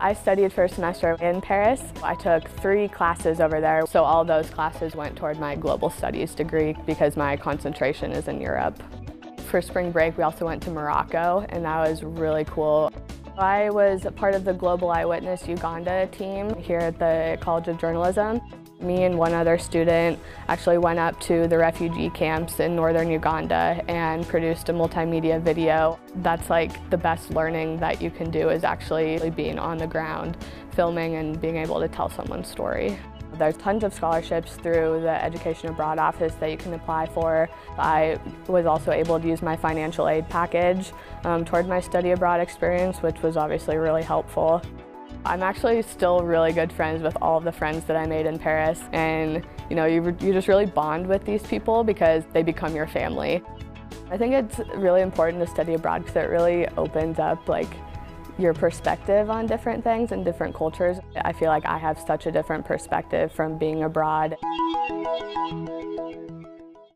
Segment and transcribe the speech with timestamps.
[0.00, 1.82] I studied for a semester in Paris.
[2.04, 6.36] I took three classes over there, so all those classes went toward my global studies
[6.36, 8.80] degree because my concentration is in Europe.
[9.46, 12.92] For spring break, we also went to Morocco, and that was really cool.
[13.38, 18.40] I was part of the Global Eyewitness Uganda team here at the College of Journalism.
[18.80, 20.18] Me and one other student
[20.48, 26.00] actually went up to the refugee camps in northern Uganda and produced a multimedia video.
[26.16, 30.36] That's like the best learning that you can do is actually being on the ground,
[30.72, 32.98] filming and being able to tell someone's story.
[33.34, 37.48] There's tons of scholarships through the Education Abroad office that you can apply for.
[37.78, 40.92] I was also able to use my financial aid package
[41.24, 44.62] um, toward my study abroad experience, which was obviously really helpful.
[45.24, 48.38] I'm actually still really good friends with all of the friends that I made in
[48.38, 52.74] Paris and you know you, you just really bond with these people because they become
[52.74, 53.42] your family.
[54.10, 57.68] I think it's really important to study abroad because it really opens up like
[58.38, 60.98] your perspective on different things and different cultures.
[61.16, 64.36] I feel like I have such a different perspective from being abroad.